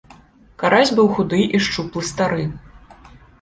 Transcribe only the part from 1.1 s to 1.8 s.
худы і